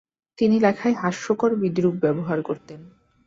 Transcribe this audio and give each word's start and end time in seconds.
তিনি 0.37 0.55
লোখায় 0.59 0.95
হাস্যকর 0.95 1.51
বিদ্রুপ 1.55 1.95
ব্যবহার 1.95 2.39
করতেন। 2.41 2.79